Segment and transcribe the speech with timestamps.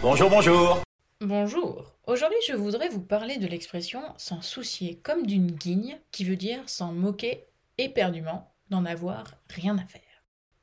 [0.00, 0.82] Bonjour, bonjour.
[1.20, 1.92] Bonjour.
[2.06, 6.60] Aujourd'hui, je voudrais vous parler de l'expression s'en soucier comme d'une guigne, qui veut dire
[6.66, 7.44] s'en moquer
[7.78, 10.00] éperdument, d'en avoir rien à faire.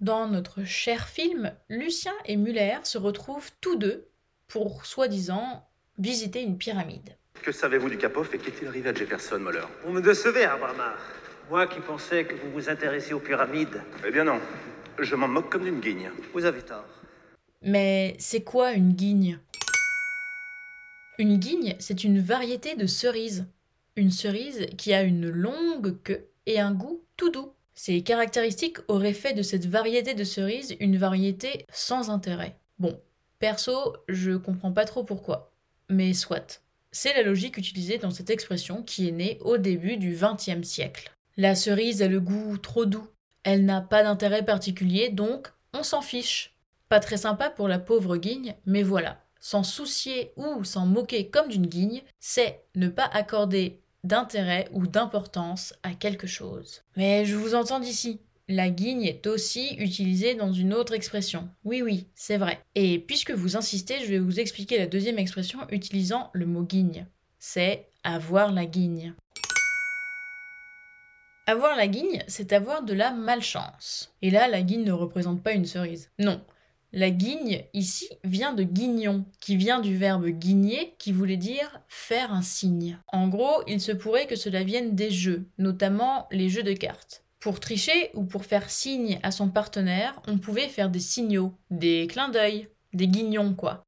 [0.00, 4.06] Dans notre cher film, Lucien et Muller se retrouvent tous deux
[4.46, 7.16] pour soi-disant visiter une pyramide.
[7.42, 10.76] Que savez-vous du Cap Hof et qu'est-il arrivé à Jefferson Moller Vous me décevez, Abraham.
[11.50, 14.40] Moi qui pensais que vous vous intéressiez aux pyramides, Eh bien non,
[14.98, 16.10] je m'en moque comme d'une guigne.
[16.32, 16.84] vous avez tort.
[17.64, 19.38] Mais c'est quoi une guigne?
[21.18, 23.46] Une guigne, c'est une variété de cerise.
[23.96, 27.52] Une cerise qui a une longue queue et un goût tout doux.
[27.74, 32.58] Ces caractéristiques auraient fait de cette variété de cerises une variété sans intérêt.
[32.78, 33.00] Bon,
[33.38, 35.50] perso, je comprends pas trop pourquoi.
[35.88, 36.62] Mais soit.
[36.92, 41.12] C'est la logique utilisée dans cette expression qui est née au début du XXe siècle.
[41.38, 43.08] La cerise a le goût trop doux.
[43.42, 46.53] Elle n'a pas d'intérêt particulier, donc on s'en fiche.
[46.88, 49.20] Pas très sympa pour la pauvre guigne, mais voilà.
[49.40, 55.74] S'en soucier ou s'en moquer comme d'une guigne, c'est ne pas accorder d'intérêt ou d'importance
[55.82, 56.82] à quelque chose.
[56.96, 58.20] Mais je vous entends d'ici.
[58.46, 61.48] La guigne est aussi utilisée dans une autre expression.
[61.64, 62.60] Oui, oui, c'est vrai.
[62.74, 67.06] Et puisque vous insistez, je vais vous expliquer la deuxième expression utilisant le mot guigne.
[67.38, 69.14] C'est avoir la guigne.
[71.46, 74.14] Avoir la guigne, c'est avoir de la malchance.
[74.20, 76.10] Et là, la guigne ne représente pas une cerise.
[76.18, 76.42] Non.
[76.96, 82.32] La guigne, ici, vient de guignon, qui vient du verbe guigner, qui voulait dire faire
[82.32, 83.00] un signe.
[83.08, 87.24] En gros, il se pourrait que cela vienne des jeux, notamment les jeux de cartes.
[87.40, 92.06] Pour tricher ou pour faire signe à son partenaire, on pouvait faire des signaux, des
[92.06, 93.82] clins d'œil, des guignons quoi.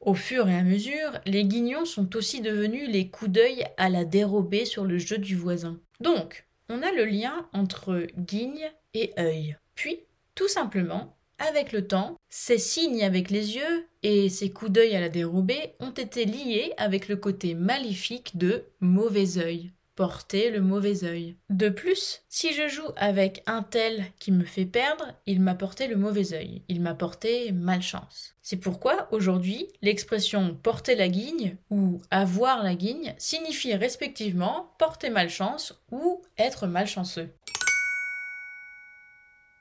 [0.00, 4.04] Au fur et à mesure, les guignons sont aussi devenus les coups d'œil à la
[4.04, 5.78] dérobée sur le jeu du voisin.
[6.00, 9.56] Donc, on a le lien entre guigne et œil.
[9.76, 10.00] Puis,
[10.34, 15.00] tout simplement, avec le temps, ces signes avec les yeux et ces coups d'œil à
[15.00, 21.04] la dérobée ont été liés avec le côté maléfique de mauvais œil, porter le mauvais
[21.04, 21.36] œil.
[21.48, 25.88] De plus, si je joue avec un tel qui me fait perdre, il m'a porté
[25.88, 28.34] le mauvais œil, il m'a porté malchance.
[28.42, 35.80] C'est pourquoi aujourd'hui, l'expression porter la guigne ou avoir la guigne signifie respectivement porter malchance
[35.90, 37.28] ou être malchanceux.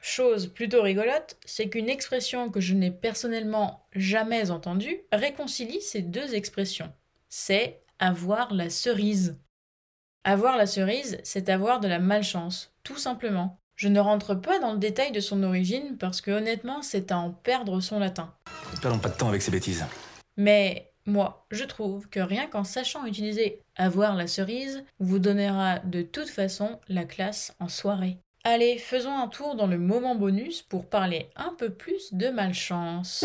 [0.00, 6.34] Chose plutôt rigolote, c'est qu'une expression que je n'ai personnellement jamais entendue réconcilie ces deux
[6.34, 6.92] expressions.
[7.28, 9.36] C'est avoir la cerise.
[10.24, 13.58] Avoir la cerise, c'est avoir de la malchance, tout simplement.
[13.76, 17.18] Je ne rentre pas dans le détail de son origine parce que honnêtement, c'est à
[17.18, 18.34] en perdre son latin.
[18.74, 19.84] Ne perdons pas de temps avec ces bêtises.
[20.36, 26.02] Mais moi, je trouve que rien qu'en sachant utiliser avoir la cerise vous donnera de
[26.02, 28.18] toute façon la classe en soirée.
[28.42, 33.22] Allez, faisons un tour dans le moment bonus pour parler un peu plus de malchance.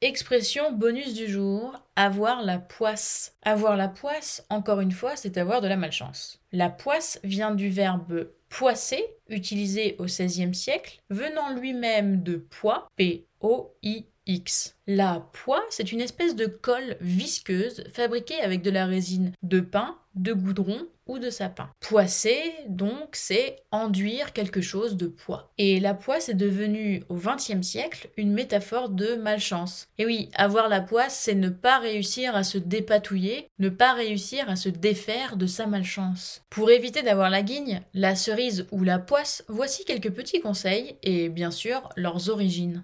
[0.00, 3.36] Expression bonus du jour, avoir la poisse.
[3.42, 6.42] Avoir la poisse, encore une fois, c'est avoir de la malchance.
[6.50, 14.76] La poisse vient du verbe poisser, utilisé au XVIe siècle, venant lui-même de pois, P-O-I-X.
[14.88, 19.96] La poix, c'est une espèce de colle visqueuse fabriquée avec de la résine de pin,
[20.16, 21.70] de goudron ou de sapin.
[21.80, 25.52] Poisser, donc, c'est enduire quelque chose de poids.
[25.56, 29.88] Et la poisse est devenue, au XXe siècle, une métaphore de malchance.
[29.98, 34.50] Et oui, avoir la poisse, c'est ne pas réussir à se dépatouiller, ne pas réussir
[34.50, 36.42] à se défaire de sa malchance.
[36.50, 41.28] Pour éviter d'avoir la guigne, la cerise ou la poisse, voici quelques petits conseils et
[41.28, 42.82] bien sûr leurs origines.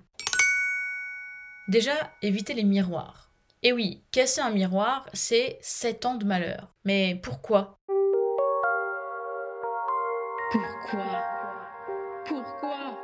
[1.68, 3.31] Déjà, évitez les miroirs.
[3.64, 6.74] Et oui, casser un miroir, c'est 7 ans de malheur.
[6.84, 7.78] Mais pourquoi?
[10.50, 11.22] Pourquoi?
[12.26, 12.98] Pourquoi?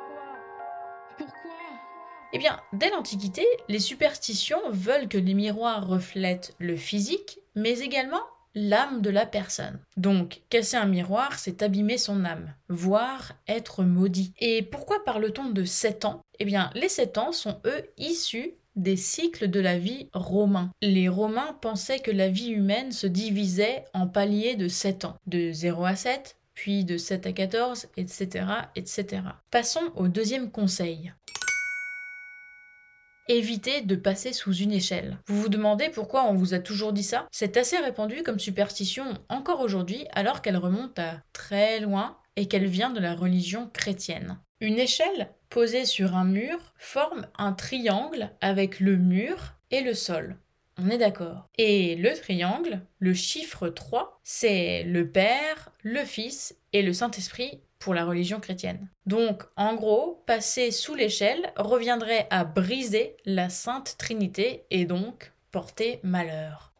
[1.16, 1.50] Pourquoi?
[2.32, 8.22] Eh bien, dès l'Antiquité, les superstitions veulent que les miroirs reflètent le physique, mais également
[8.56, 9.78] l'âme de la personne.
[9.96, 14.32] Donc, casser un miroir, c'est abîmer son âme, voire être maudit.
[14.40, 16.20] Et pourquoi parle-t-on de 7 ans?
[16.40, 20.70] Eh bien, les 7 ans sont eux issus des cycles de la vie romains.
[20.80, 25.52] Les Romains pensaient que la vie humaine se divisait en paliers de 7 ans, de
[25.52, 29.22] 0 à 7, puis de 7 à 14, etc., etc.
[29.50, 31.12] Passons au deuxième conseil.
[33.30, 35.18] Évitez de passer sous une échelle.
[35.26, 37.26] Vous vous demandez pourquoi on vous a toujours dit ça?
[37.30, 42.66] C'est assez répandu comme superstition encore aujourd'hui alors qu'elle remonte à très loin et qu'elle
[42.66, 44.38] vient de la religion chrétienne.
[44.60, 50.36] Une échelle posée sur un mur forme un triangle avec le mur et le sol.
[50.78, 51.46] On est d'accord.
[51.58, 57.94] Et le triangle, le chiffre 3, c'est le Père, le Fils et le Saint-Esprit pour
[57.94, 58.88] la religion chrétienne.
[59.06, 66.00] Donc, en gros, passer sous l'échelle reviendrait à briser la Sainte Trinité et donc porter
[66.02, 66.72] malheur.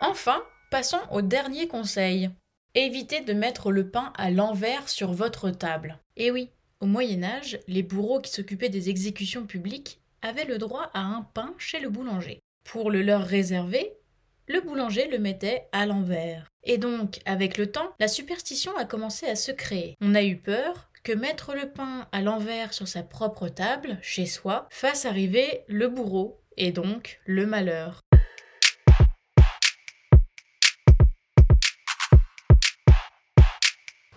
[0.00, 0.40] Enfin,
[0.70, 2.30] passons au dernier conseil.
[2.74, 5.98] Évitez de mettre le pain à l'envers sur votre table.
[6.16, 6.50] Et oui,
[6.80, 11.22] au Moyen Âge, les bourreaux qui s'occupaient des exécutions publiques avaient le droit à un
[11.34, 12.40] pain chez le boulanger.
[12.64, 13.94] Pour le leur réserver,
[14.46, 16.48] le boulanger le mettait à l'envers.
[16.62, 19.96] Et donc, avec le temps, la superstition a commencé à se créer.
[20.00, 24.26] On a eu peur que mettre le pain à l'envers sur sa propre table, chez
[24.26, 28.02] soi, fasse arriver le bourreau, et donc le malheur.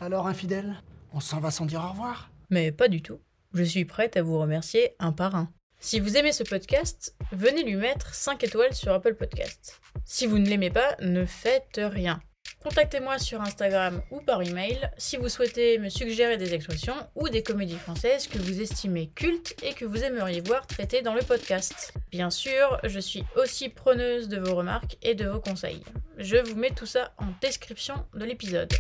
[0.02, 0.82] Alors, infidèle,
[1.14, 3.20] on s'en va sans dire au revoir Mais pas du tout.
[3.54, 5.54] Je suis prête à vous remercier un par un.
[5.80, 9.80] Si vous aimez ce podcast, venez lui mettre 5 étoiles sur Apple Podcast.
[10.04, 12.20] Si vous ne l'aimez pas, ne faites rien.
[12.64, 17.44] Contactez-moi sur Instagram ou par email si vous souhaitez me suggérer des expressions ou des
[17.44, 21.94] comédies françaises que vous estimez cultes et que vous aimeriez voir traitées dans le podcast.
[22.10, 25.84] Bien sûr, je suis aussi preneuse de vos remarques et de vos conseils.
[26.18, 28.74] Je vous mets tout ça en description de l'épisode.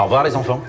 [0.00, 0.62] Au revoir les enfants.